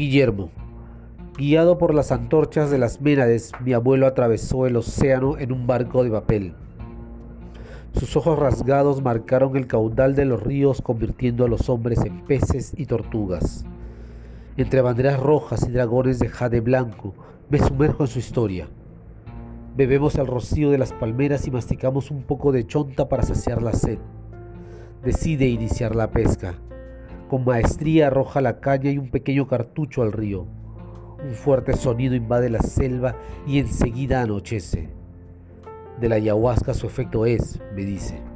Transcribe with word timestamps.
Guillermo. 0.00 0.48
Guiado 1.36 1.76
por 1.76 1.92
las 1.92 2.10
antorchas 2.10 2.70
de 2.70 2.78
las 2.78 3.02
Ménades, 3.02 3.52
mi 3.62 3.74
abuelo 3.74 4.06
atravesó 4.06 4.66
el 4.66 4.76
océano 4.76 5.36
en 5.36 5.52
un 5.52 5.66
barco 5.66 6.02
de 6.02 6.10
papel. 6.10 6.54
Sus 7.92 8.16
ojos 8.16 8.38
rasgados 8.38 9.02
marcaron 9.02 9.58
el 9.58 9.66
caudal 9.66 10.14
de 10.14 10.24
los 10.24 10.42
ríos 10.42 10.80
convirtiendo 10.80 11.44
a 11.44 11.48
los 11.48 11.68
hombres 11.68 12.02
en 12.06 12.24
peces 12.24 12.72
y 12.78 12.86
tortugas. 12.86 13.66
Entre 14.56 14.80
banderas 14.80 15.20
rojas 15.20 15.68
y 15.68 15.70
dragones 15.70 16.18
de 16.18 16.30
jade 16.30 16.60
blanco, 16.60 17.12
me 17.50 17.58
sumerjo 17.58 18.04
en 18.04 18.08
su 18.08 18.20
historia. 18.20 18.70
Bebemos 19.76 20.14
el 20.14 20.26
rocío 20.26 20.70
de 20.70 20.78
las 20.78 20.94
palmeras 20.94 21.46
y 21.46 21.50
masticamos 21.50 22.10
un 22.10 22.22
poco 22.22 22.52
de 22.52 22.66
chonta 22.66 23.06
para 23.10 23.22
saciar 23.22 23.62
la 23.62 23.74
sed. 23.74 23.98
Decide 25.04 25.46
iniciar 25.46 25.94
la 25.94 26.10
pesca. 26.10 26.54
Con 27.30 27.44
maestría 27.44 28.08
arroja 28.08 28.40
la 28.40 28.58
caña 28.58 28.90
y 28.90 28.98
un 28.98 29.08
pequeño 29.08 29.46
cartucho 29.46 30.02
al 30.02 30.10
río. 30.10 30.48
Un 31.22 31.30
fuerte 31.30 31.76
sonido 31.76 32.16
invade 32.16 32.50
la 32.50 32.58
selva 32.58 33.14
y 33.46 33.60
enseguida 33.60 34.22
anochece. 34.22 34.88
De 36.00 36.08
la 36.08 36.16
ayahuasca 36.16 36.74
su 36.74 36.88
efecto 36.88 37.26
es, 37.26 37.60
me 37.76 37.84
dice. 37.84 38.29